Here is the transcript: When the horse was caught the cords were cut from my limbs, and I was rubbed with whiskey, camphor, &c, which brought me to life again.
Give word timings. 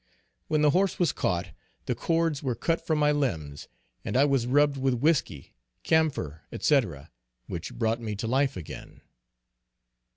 When 0.47 0.63
the 0.63 0.71
horse 0.71 0.97
was 0.97 1.11
caught 1.11 1.49
the 1.85 1.93
cords 1.93 2.41
were 2.41 2.55
cut 2.55 2.81
from 2.83 2.97
my 2.97 3.11
limbs, 3.11 3.67
and 4.03 4.17
I 4.17 4.25
was 4.25 4.47
rubbed 4.47 4.77
with 4.77 4.95
whiskey, 4.95 5.53
camphor, 5.83 6.41
&c, 6.59 6.81
which 7.45 7.75
brought 7.75 8.01
me 8.01 8.15
to 8.15 8.25
life 8.25 8.57
again. 8.57 9.01